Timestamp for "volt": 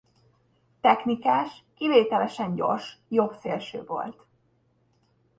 3.83-4.25